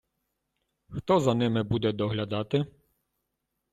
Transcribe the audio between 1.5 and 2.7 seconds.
буде доглядати?